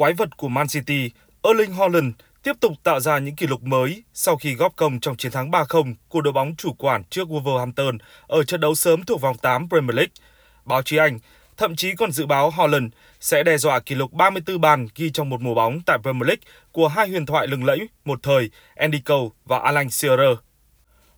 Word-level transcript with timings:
quái 0.00 0.12
vật 0.12 0.36
của 0.36 0.48
Man 0.48 0.68
City, 0.68 1.10
Erling 1.42 1.72
Haaland 1.72 2.14
tiếp 2.42 2.52
tục 2.60 2.72
tạo 2.82 3.00
ra 3.00 3.18
những 3.18 3.36
kỷ 3.36 3.46
lục 3.46 3.62
mới 3.62 4.02
sau 4.14 4.36
khi 4.36 4.54
góp 4.54 4.76
công 4.76 5.00
trong 5.00 5.16
chiến 5.16 5.32
thắng 5.32 5.50
3-0 5.50 5.94
của 6.08 6.20
đội 6.20 6.32
bóng 6.32 6.56
chủ 6.56 6.72
quản 6.72 7.04
trước 7.04 7.28
Wolverhampton 7.28 7.98
ở 8.26 8.42
trận 8.42 8.60
đấu 8.60 8.74
sớm 8.74 9.02
thuộc 9.02 9.20
vòng 9.20 9.36
8 9.38 9.68
Premier 9.68 9.96
League. 9.96 10.12
Báo 10.64 10.82
chí 10.82 10.96
Anh 10.96 11.18
thậm 11.56 11.76
chí 11.76 11.94
còn 11.94 12.12
dự 12.12 12.26
báo 12.26 12.50
Haaland 12.50 12.92
sẽ 13.20 13.42
đe 13.42 13.58
dọa 13.58 13.80
kỷ 13.80 13.94
lục 13.94 14.12
34 14.12 14.60
bàn 14.60 14.88
ghi 14.94 15.10
trong 15.10 15.28
một 15.28 15.40
mùa 15.40 15.54
bóng 15.54 15.80
tại 15.86 15.98
Premier 16.02 16.26
League 16.26 16.42
của 16.72 16.88
hai 16.88 17.08
huyền 17.08 17.26
thoại 17.26 17.46
lừng 17.46 17.64
lẫy 17.64 17.88
một 18.04 18.22
thời 18.22 18.50
Andy 18.74 19.00
Cole 19.00 19.28
và 19.44 19.58
Alan 19.58 19.90
Shearer. 19.90 20.36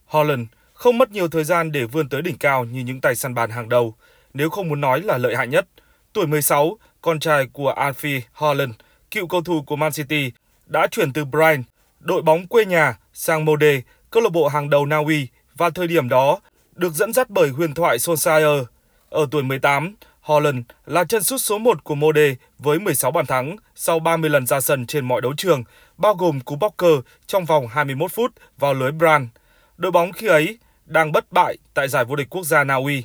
Haaland 0.07 0.47
không 0.73 0.99
mất 0.99 1.11
nhiều 1.11 1.29
thời 1.29 1.45
gian 1.45 1.73
để 1.73 1.85
vươn 1.85 2.09
tới 2.09 2.23
đỉnh 2.23 2.39
cao 2.39 2.65
như 2.65 2.81
những 2.81 3.01
tay 3.01 3.17
săn 3.17 3.35
bàn 3.35 3.51
hàng 3.51 3.69
đầu, 3.69 3.95
nếu 4.35 4.51
không 4.51 4.69
muốn 4.69 4.81
nói 4.81 5.01
là 5.01 5.19
lợi 5.19 5.37
hại 5.37 5.47
nhất. 5.47 5.67
Tuổi 6.13 6.27
16, 6.27 6.79
con 7.03 7.21
trai 7.21 7.47
của 7.53 7.75
Alfie 7.77 8.21
Haaland, 8.33 8.73
cựu 9.11 9.27
cầu 9.27 9.43
thủ 9.43 9.63
của 9.63 9.77
Man 9.77 9.93
City, 9.93 10.33
đã 10.67 10.87
chuyển 10.91 11.13
từ 11.13 11.25
Brighton, 11.25 11.63
đội 12.01 12.23
bóng 12.23 12.47
quê 12.47 12.65
nhà, 12.65 12.99
sang 13.13 13.45
Molde, 13.45 13.81
câu 14.11 14.23
lạc 14.23 14.33
bộ 14.33 14.49
hàng 14.49 14.71
đầu 14.71 14.87
Na 14.87 14.97
Uy 14.97 15.29
và 15.55 15.71
thời 15.71 15.87
điểm 15.87 16.09
đó 16.09 16.41
được 16.75 16.93
dẫn 16.93 17.13
dắt 17.13 17.31
bởi 17.31 17.49
huyền 17.49 17.75
thoại 17.75 17.99
Solskjaer. 17.99 18.65
Ở 19.11 19.27
tuổi 19.31 19.43
18, 19.43 19.95
Holland 20.21 20.59
là 20.87 21.05
chân 21.05 21.23
sút 21.23 21.41
số 21.41 21.59
1 21.59 21.85
của 21.85 21.95
Molde 21.95 22.35
với 22.59 22.79
16 22.79 23.11
bàn 23.11 23.27
thắng 23.27 23.57
sau 23.75 23.99
30 23.99 24.31
lần 24.31 24.47
ra 24.47 24.61
sân 24.61 24.87
trên 24.87 25.09
mọi 25.09 25.21
đấu 25.21 25.33
trường, 25.37 25.65
bao 25.97 26.15
gồm 26.15 26.41
cú 26.41 26.57
bóc 26.57 26.75
cơ 26.77 27.01
trong 27.27 27.45
vòng 27.45 27.69
21 27.69 28.13
phút 28.13 28.33
vào 28.59 28.75
lưới 28.75 28.93
Brand. 28.93 29.29
Đội 29.77 29.93
bóng 29.93 30.13
khi 30.13 30.27
ấy 30.27 30.59
đang 30.87 31.13
bất 31.13 31.33
bại 31.33 31.59
tại 31.75 31.89
giải 31.89 32.05
vô 32.05 32.17
địch 32.17 32.31
quốc 32.31 32.47
gia 32.47 32.65
Na 32.65 32.75
Uy. 32.75 33.05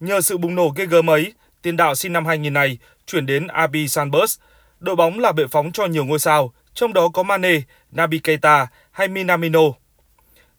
Nhờ 0.00 0.20
sự 0.20 0.38
bùng 0.38 0.54
nổ 0.54 0.68
ghê 0.76 0.86
gớm 0.86 1.10
ấy, 1.10 1.32
tiền 1.62 1.76
đạo 1.76 1.94
sinh 1.94 2.12
năm 2.12 2.26
2000 2.26 2.52
này 2.52 2.78
chuyển 3.08 3.26
đến 3.26 3.46
Abi 3.46 3.88
Sanbus. 3.88 4.38
Đội 4.80 4.96
bóng 4.96 5.18
là 5.18 5.32
bệ 5.32 5.44
phóng 5.50 5.72
cho 5.72 5.86
nhiều 5.86 6.04
ngôi 6.04 6.18
sao, 6.18 6.52
trong 6.74 6.92
đó 6.92 7.08
có 7.08 7.22
Mane, 7.22 7.60
Naby 7.92 8.18
Keita 8.18 8.66
hay 8.90 9.08
Minamino. 9.08 9.60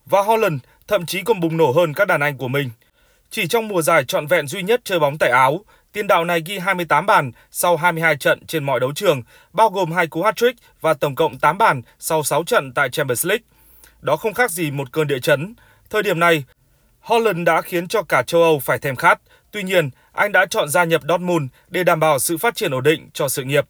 Và 0.06 0.22
Holland 0.22 0.62
thậm 0.88 1.06
chí 1.06 1.22
còn 1.22 1.40
bùng 1.40 1.58
nổ 1.58 1.72
hơn 1.72 1.94
các 1.94 2.08
đàn 2.08 2.22
anh 2.22 2.38
của 2.38 2.48
mình. 2.48 2.70
Chỉ 3.30 3.48
trong 3.48 3.68
mùa 3.68 3.82
giải 3.82 4.04
trọn 4.04 4.28
vẹn 4.28 4.48
duy 4.48 4.64
nhất 4.64 4.82
chơi 4.84 5.00
bóng 5.00 5.18
tại 5.18 5.30
Áo, 5.30 5.66
tiền 5.94 6.08
đạo 6.08 6.26
này 6.26 6.42
ghi 6.46 6.60
28 6.60 7.06
bàn 7.06 7.32
sau 7.52 7.78
22 7.78 8.18
trận 8.18 8.46
trên 8.46 8.64
mọi 8.64 8.80
đấu 8.80 8.92
trường, 8.96 9.22
bao 9.54 9.70
gồm 9.70 9.92
hai 9.92 10.08
cú 10.08 10.24
hat-trick 10.24 10.54
và 10.82 10.94
tổng 10.94 11.16
cộng 11.16 11.40
8 11.40 11.58
bàn 11.58 11.82
sau 12.00 12.24
6 12.24 12.44
trận 12.44 12.74
tại 12.74 12.90
Champions 12.90 13.26
League. 13.26 13.44
Đó 14.02 14.16
không 14.16 14.34
khác 14.34 14.52
gì 14.52 14.72
một 14.72 14.92
cơn 14.92 15.08
địa 15.08 15.20
chấn. 15.20 15.56
Thời 15.90 16.04
điểm 16.04 16.20
này, 16.20 16.44
Holland 17.00 17.46
đã 17.48 17.62
khiến 17.62 17.88
cho 17.88 18.04
cả 18.04 18.24
châu 18.24 18.42
Âu 18.42 18.60
phải 18.60 18.80
thèm 18.80 18.96
khát. 18.96 19.20
Tuy 19.52 19.64
nhiên, 19.64 19.90
anh 20.12 20.32
đã 20.32 20.46
chọn 20.46 20.70
gia 20.70 20.84
nhập 20.84 21.02
Dortmund 21.10 21.46
để 21.68 21.84
đảm 21.84 22.00
bảo 22.00 22.20
sự 22.20 22.38
phát 22.38 22.56
triển 22.56 22.72
ổn 22.72 22.84
định 22.84 23.10
cho 23.14 23.30
sự 23.30 23.44
nghiệp. 23.44 23.66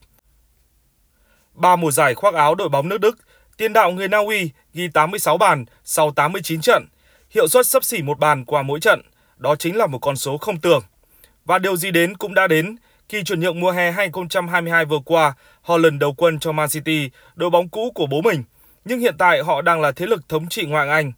Ba 1.53 1.75
mùa 1.75 1.91
giải 1.91 2.15
khoác 2.15 2.33
áo 2.33 2.55
đội 2.55 2.69
bóng 2.69 2.89
nước 2.89 3.01
Đức, 3.01 3.17
tiền 3.57 3.73
đạo 3.73 3.91
người 3.91 4.07
Na 4.07 4.17
Uy 4.17 4.51
ghi 4.73 4.87
86 4.87 5.37
bàn 5.37 5.65
sau 5.83 6.11
89 6.11 6.61
trận, 6.61 6.85
hiệu 7.29 7.47
suất 7.47 7.67
sấp 7.67 7.83
xỉ 7.83 8.01
một 8.01 8.19
bàn 8.19 8.45
qua 8.45 8.61
mỗi 8.61 8.79
trận. 8.79 9.01
Đó 9.37 9.55
chính 9.55 9.77
là 9.77 9.87
một 9.87 9.99
con 10.01 10.15
số 10.15 10.37
không 10.37 10.59
tưởng. 10.59 10.81
Và 11.45 11.59
điều 11.59 11.77
gì 11.77 11.91
đến 11.91 12.17
cũng 12.17 12.33
đã 12.33 12.47
đến. 12.47 12.75
Khi 13.09 13.23
chuyển 13.23 13.39
nhượng 13.39 13.59
mùa 13.59 13.71
hè 13.71 13.91
2022 13.91 14.85
vừa 14.85 14.99
qua, 15.05 15.33
Holland 15.61 15.99
đầu 15.99 16.13
quân 16.13 16.39
cho 16.39 16.51
Man 16.51 16.69
City, 16.69 17.09
đội 17.35 17.49
bóng 17.49 17.69
cũ 17.69 17.91
của 17.95 18.05
bố 18.05 18.21
mình. 18.21 18.43
Nhưng 18.85 18.99
hiện 18.99 19.15
tại 19.17 19.41
họ 19.43 19.61
đang 19.61 19.81
là 19.81 19.91
thế 19.91 20.05
lực 20.05 20.29
thống 20.29 20.49
trị 20.49 20.65
ngoại 20.65 20.89
Anh. 20.89 21.11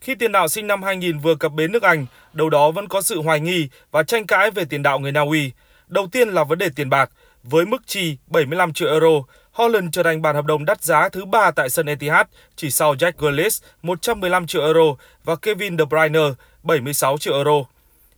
Khi 0.00 0.14
tiền 0.14 0.32
đạo 0.32 0.48
sinh 0.48 0.66
năm 0.66 0.82
2000 0.82 1.18
vừa 1.18 1.34
cập 1.34 1.52
bến 1.52 1.72
nước 1.72 1.82
Anh, 1.82 2.06
đầu 2.32 2.50
đó 2.50 2.70
vẫn 2.70 2.88
có 2.88 3.02
sự 3.02 3.22
hoài 3.22 3.40
nghi 3.40 3.68
và 3.90 4.02
tranh 4.02 4.26
cãi 4.26 4.50
về 4.50 4.64
tiền 4.64 4.82
đạo 4.82 4.98
người 4.98 5.12
Na 5.12 5.20
Uy. 5.20 5.52
Đầu 5.88 6.06
tiên 6.12 6.28
là 6.28 6.44
vấn 6.44 6.58
đề 6.58 6.68
tiền 6.76 6.90
bạc. 6.90 7.10
Với 7.42 7.66
mức 7.66 7.82
chi 7.86 8.16
75 8.26 8.72
triệu 8.72 8.88
euro, 8.88 9.22
Holland 9.52 9.88
trở 9.92 10.02
thành 10.02 10.22
bản 10.22 10.34
hợp 10.34 10.44
đồng 10.44 10.64
đắt 10.64 10.82
giá 10.82 11.08
thứ 11.08 11.24
ba 11.24 11.50
tại 11.50 11.70
sân 11.70 11.86
Etihad, 11.86 12.26
chỉ 12.56 12.70
sau 12.70 12.94
Jack 12.94 13.12
Grealish 13.18 13.64
115 13.82 14.46
triệu 14.46 14.62
euro 14.62 14.96
và 15.24 15.36
Kevin 15.36 15.78
De 15.78 15.84
Bruyne 15.84 16.20
76 16.62 17.18
triệu 17.18 17.34
euro. 17.34 17.64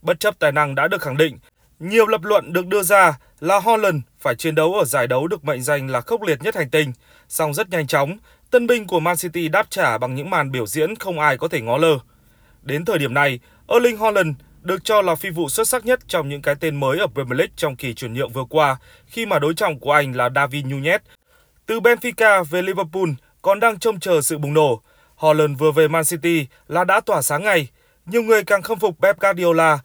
Bất 0.03 0.21
chấp 0.21 0.39
tài 0.39 0.53
năng 0.53 0.75
đã 0.75 0.89
được 0.89 1.03
khẳng 1.03 1.17
định, 1.17 1.39
nhiều 1.81 2.07
lập 2.07 2.25
luận 2.25 2.53
được 2.53 2.67
đưa 2.67 2.83
ra 2.83 3.19
là 3.41 3.61
Holland 3.61 3.97
phải 4.19 4.35
chiến 4.35 4.55
đấu 4.55 4.75
ở 4.75 4.85
giải 4.85 5.07
đấu 5.07 5.29
được 5.29 5.45
mệnh 5.45 5.63
danh 5.63 5.91
là 5.91 6.01
khốc 6.01 6.23
liệt 6.23 6.43
nhất 6.43 6.55
hành 6.55 6.71
tinh. 6.71 6.93
Song 7.29 7.55
rất 7.55 7.71
nhanh 7.71 7.87
chóng, 7.87 8.19
tân 8.51 8.67
binh 8.67 8.87
của 8.87 9.01
Man 9.01 9.17
City 9.17 9.49
đáp 9.49 9.71
trả 9.71 9.99
bằng 9.99 10.15
những 10.15 10.31
màn 10.31 10.53
biểu 10.53 10.67
diễn 10.67 10.97
không 10.97 11.19
ai 11.19 11.39
có 11.39 11.49
thể 11.49 11.61
ngó 11.61 11.77
lơ. 11.77 11.99
Đến 12.63 12.85
thời 12.85 12.99
điểm 12.99 13.15
này, 13.15 13.41
Erling 13.69 13.99
Haaland 13.99 14.37
được 14.63 14.85
cho 14.85 15.03
là 15.03 15.15
phi 15.15 15.31
vụ 15.31 15.49
xuất 15.49 15.69
sắc 15.69 15.87
nhất 15.87 16.01
trong 16.09 16.29
những 16.29 16.43
cái 16.43 16.55
tên 16.55 16.81
mới 16.81 16.99
ở 16.99 17.07
Premier 17.07 17.39
League 17.39 17.53
trong 17.57 17.77
kỳ 17.77 17.95
chuyển 17.95 18.15
nhượng 18.15 18.33
vừa 18.33 18.45
qua, 18.51 18.77
khi 19.07 19.27
mà 19.27 19.39
đối 19.39 19.55
trọng 19.55 19.81
của 19.81 19.93
anh 19.93 20.17
là 20.17 20.31
David 20.35 20.65
Nunez. 20.65 20.99
Từ 21.67 21.81
Benfica 21.81 22.45
về 22.45 22.63
Liverpool 22.63 23.09
còn 23.43 23.61
đang 23.61 23.79
trông 23.79 24.01
chờ 24.01 24.21
sự 24.21 24.39
bùng 24.39 24.55
nổ. 24.55 24.83
Haaland 25.17 25.59
vừa 25.59 25.73
về 25.73 25.89
Man 25.89 26.05
City 26.05 26.47
là 26.69 26.85
đã 26.85 27.01
tỏa 27.01 27.23
sáng 27.23 27.45
ngay. 27.45 27.69
Nhiều 28.07 28.23
người 28.23 28.45
càng 28.45 28.63
khâm 28.63 28.79
phục 28.79 28.97
Pep 29.03 29.21
Guardiola 29.21 29.79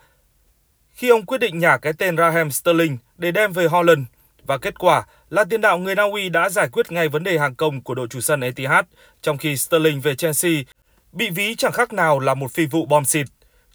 khi 0.96 1.10
ông 1.10 1.26
quyết 1.26 1.38
định 1.38 1.60
nhả 1.60 1.78
cái 1.78 1.94
tên 1.94 2.18
Raheem 2.18 2.52
Sterling 2.52 2.98
để 3.18 3.32
đem 3.32 3.54
về 3.54 3.66
Holland 3.66 4.02
và 4.46 4.58
kết 4.58 4.80
quả 4.80 5.06
là 5.30 5.44
tiền 5.44 5.62
đạo 5.62 5.78
người 5.78 5.96
Na 5.96 6.04
Uy 6.04 6.30
đã 6.30 6.50
giải 6.50 6.68
quyết 6.72 6.92
ngay 6.92 7.10
vấn 7.10 7.24
đề 7.24 7.38
hàng 7.40 7.56
công 7.56 7.82
của 7.82 7.96
đội 7.96 8.08
chủ 8.08 8.22
sân 8.22 8.42
Etihad, 8.42 8.86
trong 9.22 9.38
khi 9.38 9.58
Sterling 9.58 10.02
về 10.02 10.16
Chelsea 10.16 10.52
bị 11.12 11.30
ví 11.30 11.56
chẳng 11.56 11.72
khác 11.72 11.94
nào 11.94 12.20
là 12.20 12.34
một 12.34 12.52
phi 12.52 12.66
vụ 12.66 12.86
bom 12.86 13.06
xịt. 13.06 13.28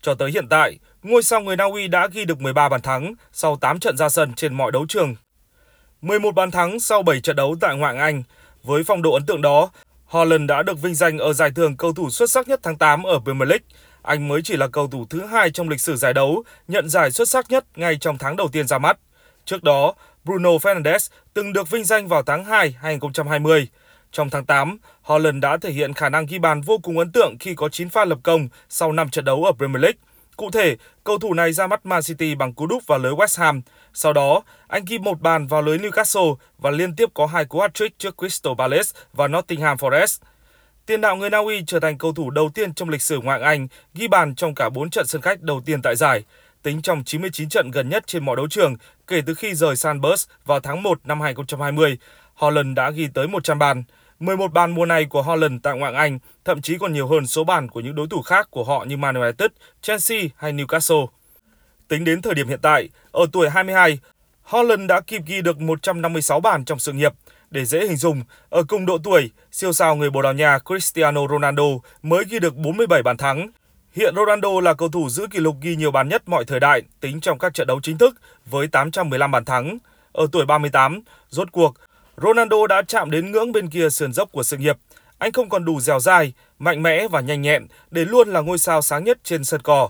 Cho 0.02 0.14
tới 0.14 0.30
hiện 0.30 0.48
tại, 0.48 0.78
ngôi 1.02 1.22
sao 1.22 1.40
người 1.40 1.56
Na 1.56 1.64
Uy 1.64 1.88
đã 1.88 2.08
ghi 2.12 2.24
được 2.24 2.40
13 2.40 2.68
bàn 2.68 2.80
thắng 2.80 3.14
sau 3.32 3.56
8 3.56 3.80
trận 3.80 3.96
ra 3.96 4.08
sân 4.08 4.32
trên 4.34 4.54
mọi 4.54 4.72
đấu 4.72 4.86
trường. 4.88 5.14
11 6.02 6.34
bàn 6.34 6.50
thắng 6.50 6.80
sau 6.80 7.02
7 7.02 7.20
trận 7.20 7.36
đấu 7.36 7.56
tại 7.60 7.76
ngoại 7.76 7.96
Anh. 7.96 8.22
Với 8.62 8.82
phong 8.84 9.02
độ 9.02 9.12
ấn 9.12 9.26
tượng 9.26 9.42
đó, 9.42 9.70
Holland 10.04 10.48
đã 10.48 10.62
được 10.62 10.82
vinh 10.82 10.94
danh 10.94 11.18
ở 11.18 11.32
giải 11.32 11.50
thưởng 11.50 11.76
cầu 11.76 11.92
thủ 11.92 12.10
xuất 12.10 12.30
sắc 12.30 12.48
nhất 12.48 12.60
tháng 12.62 12.78
8 12.78 13.02
ở 13.02 13.20
Premier 13.24 13.48
League 13.48 13.64
anh 14.02 14.28
mới 14.28 14.40
chỉ 14.44 14.56
là 14.56 14.68
cầu 14.68 14.88
thủ 14.88 15.06
thứ 15.10 15.26
hai 15.26 15.50
trong 15.50 15.68
lịch 15.68 15.80
sử 15.80 15.96
giải 15.96 16.14
đấu 16.14 16.42
nhận 16.68 16.88
giải 16.88 17.10
xuất 17.10 17.28
sắc 17.28 17.50
nhất 17.50 17.64
ngay 17.76 17.96
trong 17.96 18.18
tháng 18.18 18.36
đầu 18.36 18.48
tiên 18.48 18.66
ra 18.66 18.78
mắt. 18.78 18.98
Trước 19.44 19.62
đó, 19.62 19.94
Bruno 20.24 20.50
Fernandes 20.50 21.08
từng 21.34 21.52
được 21.52 21.70
vinh 21.70 21.84
danh 21.84 22.08
vào 22.08 22.22
tháng 22.22 22.44
2 22.44 22.74
2020. 22.80 23.68
Trong 24.12 24.30
tháng 24.30 24.46
8, 24.46 24.78
Holland 25.02 25.42
đã 25.42 25.56
thể 25.56 25.70
hiện 25.70 25.94
khả 25.94 26.08
năng 26.08 26.26
ghi 26.26 26.38
bàn 26.38 26.60
vô 26.60 26.78
cùng 26.78 26.98
ấn 26.98 27.12
tượng 27.12 27.36
khi 27.40 27.54
có 27.54 27.68
9 27.68 27.88
pha 27.88 28.04
lập 28.04 28.18
công 28.22 28.48
sau 28.68 28.92
5 28.92 29.10
trận 29.10 29.24
đấu 29.24 29.44
ở 29.44 29.52
Premier 29.52 29.82
League. 29.82 29.98
Cụ 30.36 30.50
thể, 30.50 30.76
cầu 31.04 31.18
thủ 31.18 31.34
này 31.34 31.52
ra 31.52 31.66
mắt 31.66 31.86
Man 31.86 32.02
City 32.02 32.34
bằng 32.34 32.52
cú 32.52 32.66
đúp 32.66 32.82
vào 32.86 32.98
lưới 32.98 33.12
West 33.12 33.42
Ham. 33.42 33.62
Sau 33.94 34.12
đó, 34.12 34.42
anh 34.68 34.84
ghi 34.84 34.98
một 34.98 35.20
bàn 35.20 35.46
vào 35.46 35.62
lưới 35.62 35.78
Newcastle 35.78 36.36
và 36.58 36.70
liên 36.70 36.96
tiếp 36.96 37.08
có 37.14 37.26
hai 37.26 37.44
cú 37.44 37.58
hat-trick 37.58 37.90
trước 37.98 38.14
Crystal 38.18 38.52
Palace 38.58 38.90
và 39.12 39.28
Nottingham 39.28 39.76
Forest. 39.76 40.18
Tiền 40.90 41.00
đạo 41.00 41.16
người 41.16 41.30
Na 41.30 41.38
Uy 41.38 41.62
trở 41.66 41.80
thành 41.80 41.98
cầu 41.98 42.12
thủ 42.12 42.30
đầu 42.30 42.50
tiên 42.54 42.74
trong 42.74 42.88
lịch 42.88 43.02
sử 43.02 43.20
ngoại 43.20 43.40
Anh 43.40 43.68
ghi 43.94 44.08
bàn 44.08 44.34
trong 44.34 44.54
cả 44.54 44.68
4 44.68 44.90
trận 44.90 45.06
sân 45.06 45.22
khách 45.22 45.40
đầu 45.40 45.60
tiên 45.64 45.82
tại 45.82 45.96
giải, 45.96 46.24
tính 46.62 46.82
trong 46.82 47.04
99 47.04 47.48
trận 47.48 47.70
gần 47.70 47.88
nhất 47.88 48.06
trên 48.06 48.24
mọi 48.24 48.36
đấu 48.36 48.48
trường 48.48 48.76
kể 49.06 49.22
từ 49.26 49.34
khi 49.34 49.54
rời 49.54 49.76
Sandburst 49.76 50.28
vào 50.46 50.60
tháng 50.60 50.82
1 50.82 51.00
năm 51.04 51.20
2020. 51.20 51.98
Holland 52.34 52.76
đã 52.76 52.90
ghi 52.90 53.08
tới 53.14 53.28
100 53.28 53.58
bàn. 53.58 53.82
11 54.20 54.52
bàn 54.52 54.70
mùa 54.70 54.86
này 54.86 55.04
của 55.04 55.22
Holland 55.22 55.54
tại 55.62 55.78
ngoại 55.78 55.94
Anh 55.94 56.18
thậm 56.44 56.62
chí 56.62 56.78
còn 56.78 56.92
nhiều 56.92 57.06
hơn 57.06 57.26
số 57.26 57.44
bàn 57.44 57.68
của 57.68 57.80
những 57.80 57.94
đối 57.94 58.08
thủ 58.08 58.22
khác 58.22 58.48
của 58.50 58.64
họ 58.64 58.84
như 58.84 58.96
Man 58.96 59.14
United, 59.14 59.50
Chelsea 59.82 60.20
hay 60.36 60.52
Newcastle. 60.52 61.06
Tính 61.88 62.04
đến 62.04 62.22
thời 62.22 62.34
điểm 62.34 62.48
hiện 62.48 62.60
tại, 62.62 62.88
ở 63.12 63.26
tuổi 63.32 63.50
22, 63.50 63.98
Holland 64.42 64.88
đã 64.88 65.00
kịp 65.00 65.22
ghi 65.26 65.42
được 65.42 65.60
156 65.60 66.40
bàn 66.40 66.64
trong 66.64 66.78
sự 66.78 66.92
nghiệp, 66.92 67.12
để 67.50 67.64
dễ 67.64 67.86
hình 67.86 67.96
dung, 67.96 68.22
ở 68.48 68.62
cùng 68.68 68.86
độ 68.86 68.98
tuổi, 69.04 69.30
siêu 69.52 69.72
sao 69.72 69.96
người 69.96 70.10
Bồ 70.10 70.22
Đào 70.22 70.32
Nha 70.32 70.58
Cristiano 70.58 71.20
Ronaldo 71.28 71.64
mới 72.02 72.24
ghi 72.30 72.38
được 72.38 72.56
47 72.56 73.02
bàn 73.02 73.16
thắng. 73.16 73.50
Hiện 73.92 74.14
Ronaldo 74.16 74.60
là 74.60 74.74
cầu 74.74 74.88
thủ 74.88 75.08
giữ 75.08 75.26
kỷ 75.30 75.38
lục 75.38 75.56
ghi 75.60 75.76
nhiều 75.76 75.90
bàn 75.90 76.08
nhất 76.08 76.28
mọi 76.28 76.44
thời 76.44 76.60
đại 76.60 76.82
tính 77.00 77.20
trong 77.20 77.38
các 77.38 77.54
trận 77.54 77.66
đấu 77.66 77.80
chính 77.82 77.98
thức 77.98 78.20
với 78.46 78.66
815 78.68 79.30
bàn 79.30 79.44
thắng. 79.44 79.78
Ở 80.12 80.26
tuổi 80.32 80.46
38, 80.46 81.00
rốt 81.28 81.52
cuộc, 81.52 81.74
Ronaldo 82.16 82.66
đã 82.66 82.82
chạm 82.82 83.10
đến 83.10 83.32
ngưỡng 83.32 83.52
bên 83.52 83.70
kia 83.70 83.90
sườn 83.90 84.12
dốc 84.12 84.32
của 84.32 84.42
sự 84.42 84.56
nghiệp. 84.56 84.76
Anh 85.18 85.32
không 85.32 85.48
còn 85.48 85.64
đủ 85.64 85.80
dẻo 85.80 86.00
dai, 86.00 86.32
mạnh 86.58 86.82
mẽ 86.82 87.08
và 87.08 87.20
nhanh 87.20 87.42
nhẹn 87.42 87.66
để 87.90 88.04
luôn 88.04 88.28
là 88.28 88.40
ngôi 88.40 88.58
sao 88.58 88.82
sáng 88.82 89.04
nhất 89.04 89.18
trên 89.24 89.44
sân 89.44 89.62
cỏ. 89.62 89.88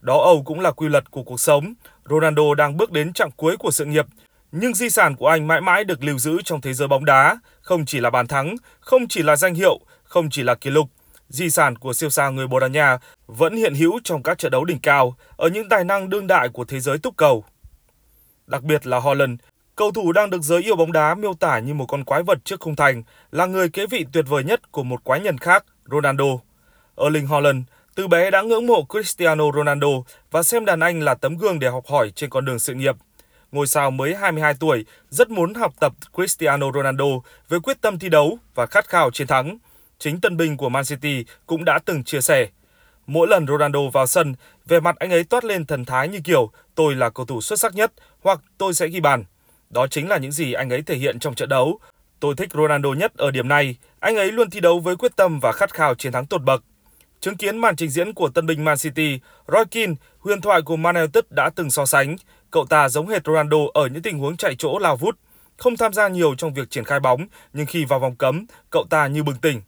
Đó 0.00 0.22
Âu 0.24 0.42
cũng 0.46 0.60
là 0.60 0.70
quy 0.70 0.88
luật 0.88 1.10
của 1.10 1.22
cuộc 1.22 1.40
sống. 1.40 1.74
Ronaldo 2.10 2.54
đang 2.54 2.76
bước 2.76 2.92
đến 2.92 3.12
chặng 3.12 3.30
cuối 3.36 3.56
của 3.56 3.70
sự 3.70 3.84
nghiệp 3.84 4.06
nhưng 4.52 4.74
di 4.74 4.90
sản 4.90 5.16
của 5.16 5.26
anh 5.26 5.46
mãi 5.46 5.60
mãi 5.60 5.84
được 5.84 6.04
lưu 6.04 6.18
giữ 6.18 6.42
trong 6.44 6.60
thế 6.60 6.74
giới 6.74 6.88
bóng 6.88 7.04
đá, 7.04 7.38
không 7.60 7.86
chỉ 7.86 8.00
là 8.00 8.10
bàn 8.10 8.26
thắng, 8.26 8.54
không 8.80 9.08
chỉ 9.08 9.22
là 9.22 9.36
danh 9.36 9.54
hiệu, 9.54 9.80
không 10.02 10.30
chỉ 10.30 10.42
là 10.42 10.54
kỷ 10.54 10.70
lục. 10.70 10.88
Di 11.28 11.50
sản 11.50 11.78
của 11.78 11.92
siêu 11.92 12.10
sao 12.10 12.32
người 12.32 12.46
Bồ 12.46 12.60
Đào 12.60 12.68
Nha 12.68 12.98
vẫn 13.26 13.56
hiện 13.56 13.74
hữu 13.74 14.00
trong 14.04 14.22
các 14.22 14.38
trận 14.38 14.52
đấu 14.52 14.64
đỉnh 14.64 14.80
cao 14.80 15.16
ở 15.36 15.48
những 15.48 15.68
tài 15.68 15.84
năng 15.84 16.08
đương 16.08 16.26
đại 16.26 16.48
của 16.48 16.64
thế 16.64 16.80
giới 16.80 16.98
túc 16.98 17.16
cầu. 17.16 17.44
Đặc 18.46 18.62
biệt 18.62 18.86
là 18.86 18.98
Holland, 18.98 19.40
cầu 19.76 19.90
thủ 19.90 20.12
đang 20.12 20.30
được 20.30 20.42
giới 20.42 20.62
yêu 20.62 20.76
bóng 20.76 20.92
đá 20.92 21.14
miêu 21.14 21.34
tả 21.34 21.58
như 21.58 21.74
một 21.74 21.86
con 21.86 22.04
quái 22.04 22.22
vật 22.22 22.38
trước 22.44 22.60
khung 22.60 22.76
thành, 22.76 23.02
là 23.32 23.46
người 23.46 23.68
kế 23.68 23.86
vị 23.86 24.06
tuyệt 24.12 24.24
vời 24.28 24.44
nhất 24.44 24.72
của 24.72 24.82
một 24.82 25.04
quái 25.04 25.20
nhân 25.20 25.38
khác, 25.38 25.64
Ronaldo. 25.90 26.24
Erling 26.96 27.26
Haaland 27.26 27.64
từ 27.94 28.08
bé 28.08 28.30
đã 28.30 28.42
ngưỡng 28.42 28.66
mộ 28.66 28.86
Cristiano 28.88 29.44
Ronaldo 29.56 29.88
và 30.30 30.42
xem 30.42 30.64
đàn 30.64 30.80
anh 30.80 31.00
là 31.00 31.14
tấm 31.14 31.36
gương 31.36 31.58
để 31.58 31.68
học 31.68 31.84
hỏi 31.88 32.10
trên 32.10 32.30
con 32.30 32.44
đường 32.44 32.58
sự 32.58 32.74
nghiệp 32.74 32.96
ngôi 33.52 33.66
sao 33.66 33.90
mới 33.90 34.14
22 34.14 34.54
tuổi 34.60 34.84
rất 35.10 35.30
muốn 35.30 35.54
học 35.54 35.74
tập 35.80 35.92
Cristiano 36.14 36.66
Ronaldo 36.74 37.04
với 37.48 37.60
quyết 37.60 37.80
tâm 37.80 37.98
thi 37.98 38.08
đấu 38.08 38.38
và 38.54 38.66
khát 38.66 38.88
khao 38.88 39.10
chiến 39.10 39.26
thắng. 39.26 39.58
Chính 39.98 40.20
tân 40.20 40.36
binh 40.36 40.56
của 40.56 40.68
Man 40.68 40.84
City 40.84 41.24
cũng 41.46 41.64
đã 41.64 41.78
từng 41.84 42.04
chia 42.04 42.20
sẻ. 42.20 42.48
Mỗi 43.06 43.28
lần 43.28 43.46
Ronaldo 43.46 43.80
vào 43.92 44.06
sân, 44.06 44.34
về 44.66 44.80
mặt 44.80 44.96
anh 44.98 45.10
ấy 45.10 45.24
toát 45.24 45.44
lên 45.44 45.66
thần 45.66 45.84
thái 45.84 46.08
như 46.08 46.20
kiểu 46.24 46.50
tôi 46.74 46.94
là 46.94 47.10
cầu 47.10 47.26
thủ 47.26 47.40
xuất 47.40 47.60
sắc 47.60 47.74
nhất 47.74 47.92
hoặc 48.22 48.40
tôi 48.58 48.74
sẽ 48.74 48.88
ghi 48.88 49.00
bàn. 49.00 49.24
Đó 49.70 49.86
chính 49.86 50.08
là 50.08 50.18
những 50.18 50.32
gì 50.32 50.52
anh 50.52 50.70
ấy 50.70 50.82
thể 50.82 50.94
hiện 50.94 51.18
trong 51.18 51.34
trận 51.34 51.48
đấu. 51.48 51.78
Tôi 52.20 52.34
thích 52.36 52.48
Ronaldo 52.54 52.92
nhất 52.92 53.12
ở 53.16 53.30
điểm 53.30 53.48
này, 53.48 53.76
anh 54.00 54.16
ấy 54.16 54.32
luôn 54.32 54.50
thi 54.50 54.60
đấu 54.60 54.78
với 54.80 54.96
quyết 54.96 55.16
tâm 55.16 55.40
và 55.40 55.52
khát 55.52 55.74
khao 55.74 55.94
chiến 55.94 56.12
thắng 56.12 56.26
tột 56.26 56.42
bậc. 56.42 56.64
Chứng 57.20 57.36
kiến 57.36 57.58
màn 57.58 57.76
trình 57.76 57.90
diễn 57.90 58.14
của 58.14 58.28
tân 58.28 58.46
binh 58.46 58.64
Man 58.64 58.78
City, 58.78 59.20
Roy 59.48 59.64
Keane, 59.70 59.94
huyền 60.18 60.40
thoại 60.40 60.62
của 60.62 60.76
Man 60.76 60.94
United 60.94 61.24
đã 61.30 61.50
từng 61.56 61.70
so 61.70 61.86
sánh, 61.86 62.16
cậu 62.50 62.66
ta 62.66 62.88
giống 62.88 63.08
hệt 63.08 63.22
Ronaldo 63.26 63.56
ở 63.74 63.86
những 63.86 64.02
tình 64.02 64.18
huống 64.18 64.36
chạy 64.36 64.54
chỗ 64.58 64.78
lao 64.78 64.96
vút, 64.96 65.18
không 65.56 65.76
tham 65.76 65.92
gia 65.92 66.08
nhiều 66.08 66.34
trong 66.34 66.54
việc 66.54 66.70
triển 66.70 66.84
khai 66.84 67.00
bóng, 67.00 67.26
nhưng 67.52 67.66
khi 67.66 67.84
vào 67.84 67.98
vòng 68.00 68.16
cấm, 68.16 68.46
cậu 68.70 68.84
ta 68.90 69.06
như 69.06 69.22
bừng 69.22 69.36
tỉnh. 69.36 69.60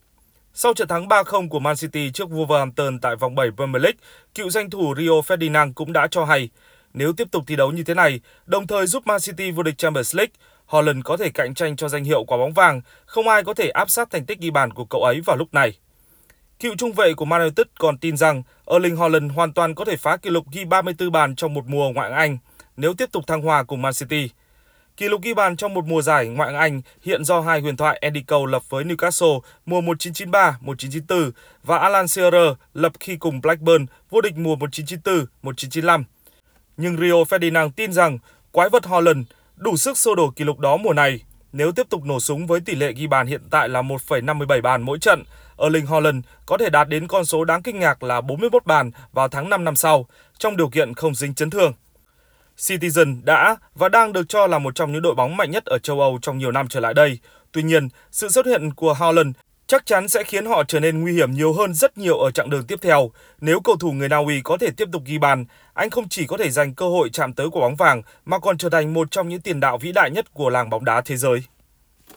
Sau 0.55 0.75
trận 0.75 0.89
thắng 0.89 1.09
3-0 1.09 1.49
của 1.49 1.59
Man 1.59 1.77
City 1.77 2.11
trước 2.11 2.29
Wolverhampton 2.29 2.99
tại 3.03 3.17
vòng 3.17 3.35
7 3.35 3.49
Premier 3.57 3.83
League, 3.83 3.99
cựu 4.35 4.51
danh 4.51 4.71
thủ 4.71 4.95
Rio 4.99 5.13
Ferdinand 5.13 5.73
cũng 5.75 5.93
đã 5.93 6.07
cho 6.11 6.25
hay, 6.25 6.49
nếu 6.95 7.13
tiếp 7.13 7.29
tục 7.31 7.45
thi 7.47 7.57
đấu 7.57 7.73
như 7.73 7.83
thế 7.83 7.95
này, 7.95 8.21
đồng 8.47 8.67
thời 8.67 8.87
giúp 8.87 9.07
Man 9.07 9.21
City 9.21 9.51
vô 9.51 9.63
địch 9.63 9.79
Champions 9.79 10.17
League, 10.17 10.33
Holland 10.67 11.05
có 11.05 11.17
thể 11.17 11.31
cạnh 11.31 11.55
tranh 11.55 11.77
cho 11.77 11.89
danh 11.89 12.05
hiệu 12.05 12.25
quả 12.25 12.39
bóng 12.39 12.53
vàng, 12.53 12.81
không 13.07 13.29
ai 13.29 13.45
có 13.45 13.55
thể 13.55 13.69
áp 13.69 13.91
sát 13.91 14.11
thành 14.11 14.27
tích 14.27 14.39
ghi 14.41 14.51
bàn 14.51 14.73
của 14.73 14.85
cậu 14.85 15.03
ấy 15.03 15.21
vào 15.21 15.37
lúc 15.37 15.55
này. 15.55 15.79
Cựu 16.61 16.75
trung 16.77 16.93
vệ 16.93 17.15
của 17.15 17.25
Man 17.25 17.41
United 17.41 17.67
còn 17.79 17.99
tin 17.99 18.17
rằng 18.17 18.43
Erling 18.67 18.97
Haaland 18.97 19.33
hoàn 19.33 19.53
toàn 19.53 19.75
có 19.75 19.85
thể 19.85 19.97
phá 19.97 20.17
kỷ 20.17 20.31
lục 20.31 20.45
ghi 20.53 20.65
34 20.65 21.13
bàn 21.13 21.37
trong 21.37 21.55
một 21.55 21.67
mùa 21.67 21.91
ngoại 21.93 22.11
hạng 22.11 22.19
Anh 22.19 22.39
nếu 22.77 22.95
tiếp 22.95 23.13
tục 23.13 23.27
thăng 23.27 23.43
hoa 23.43 23.63
cùng 23.63 23.83
Man 23.83 23.93
City. 23.93 24.31
Kỷ 24.97 25.09
lục 25.09 25.23
ghi 25.23 25.35
bàn 25.35 25.57
trong 25.57 25.75
một 25.75 25.85
mùa 25.87 26.03
giải 26.03 26.27
ngoại 26.27 26.53
hạng 26.53 26.61
Anh 26.61 26.83
hiện 27.03 27.25
do 27.25 27.41
hai 27.41 27.61
huyền 27.61 27.77
thoại 27.77 27.99
Andy 28.03 28.23
Cole 28.23 28.53
lập 28.53 28.63
với 28.69 28.85
Newcastle 28.85 29.41
mùa 29.67 29.81
1993-1994 29.81 31.31
và 31.63 31.79
Alan 31.79 32.09
Shearer 32.09 32.53
lập 32.75 32.93
khi 33.01 33.17
cùng 33.17 33.41
Blackburn 33.41 33.87
vô 34.11 34.21
địch 34.21 34.37
mùa 34.37 34.57
1994-1995. 34.57 36.05
Nhưng 36.77 36.97
Rio 36.97 37.15
Ferdinand 37.15 37.71
tin 37.71 37.93
rằng 37.93 38.19
quái 38.53 38.69
vật 38.69 38.87
Holland 38.87 39.27
đủ 39.57 39.77
sức 39.77 39.99
xô 39.99 40.15
đổ 40.15 40.31
kỷ 40.37 40.45
lục 40.45 40.59
đó 40.59 40.77
mùa 40.77 40.93
này. 40.93 41.21
Nếu 41.53 41.73
tiếp 41.73 41.87
tục 41.91 42.05
nổ 42.05 42.21
súng 42.21 42.47
với 42.47 42.61
tỷ 42.61 42.75
lệ 42.75 42.93
ghi 42.93 43.07
bàn 43.07 43.27
hiện 43.27 43.41
tại 43.51 43.69
là 43.69 43.83
1,57 43.83 44.63
bàn 44.63 44.83
mỗi 44.83 44.99
trận, 44.99 45.25
Erling 45.61 45.87
Haaland 45.87 46.25
có 46.47 46.59
thể 46.59 46.71
đạt 46.71 46.89
đến 46.89 47.07
con 47.07 47.25
số 47.25 47.45
đáng 47.45 47.63
kinh 47.63 47.81
ngạc 47.81 48.03
là 48.03 48.21
41 48.21 48.67
bàn 48.67 48.91
vào 49.13 49.29
tháng 49.29 49.51
5 49.51 49.65
năm 49.65 49.77
sau, 49.77 50.07
trong 50.39 50.57
điều 50.57 50.69
kiện 50.69 50.95
không 50.95 51.15
dính 51.15 51.35
chấn 51.35 51.51
thương. 51.51 51.73
Citizen 52.57 53.25
đã 53.25 53.57
và 53.75 53.89
đang 53.89 54.13
được 54.13 54.29
cho 54.29 54.47
là 54.47 54.59
một 54.59 54.75
trong 54.75 54.93
những 54.93 55.03
đội 55.03 55.15
bóng 55.15 55.37
mạnh 55.37 55.51
nhất 55.51 55.65
ở 55.65 55.79
châu 55.79 56.01
Âu 56.01 56.19
trong 56.23 56.39
nhiều 56.39 56.53
năm 56.53 56.69
trở 56.69 56.81
lại 56.81 56.95
đây. 56.95 57.19
Tuy 57.53 57.63
nhiên, 57.63 57.89
sự 58.11 58.29
xuất 58.29 58.47
hiện 58.47 58.75
của 58.75 58.93
Haaland 58.93 59.37
chắc 59.67 59.87
chắn 59.87 60.09
sẽ 60.09 60.25
khiến 60.25 60.47
họ 60.47 60.65
trở 60.65 60.81
nên 60.81 61.01
nguy 61.01 61.13
hiểm 61.13 61.33
nhiều 61.33 61.53
hơn 61.53 61.75
rất 61.75 61.99
nhiều 61.99 62.19
ở 62.19 62.31
chặng 62.31 62.51
đường 62.51 62.65
tiếp 62.65 62.79
theo. 62.83 63.11
Nếu 63.41 63.61
cầu 63.61 63.77
thủ 63.77 63.93
người 63.93 64.09
Na 64.09 64.17
Uy 64.17 64.41
có 64.41 64.57
thể 64.61 64.71
tiếp 64.77 64.89
tục 64.93 65.03
ghi 65.07 65.19
bàn, 65.19 65.45
anh 65.75 65.91
không 65.91 66.09
chỉ 66.09 66.27
có 66.27 66.37
thể 66.37 66.51
giành 66.51 66.75
cơ 66.75 66.89
hội 66.89 67.11
chạm 67.13 67.33
tới 67.33 67.47
quả 67.53 67.61
bóng 67.61 67.77
vàng 67.77 68.03
mà 68.25 68.39
còn 68.39 68.59
trở 68.59 68.69
thành 68.71 68.95
một 68.95 69.11
trong 69.11 69.29
những 69.29 69.41
tiền 69.41 69.61
đạo 69.61 69.79
vĩ 69.79 69.93
đại 69.93 70.11
nhất 70.11 70.35
của 70.35 70.51
làng 70.51 70.71
bóng 70.71 70.85
đá 70.85 71.01
thế 71.01 71.17
giới. 71.17 71.43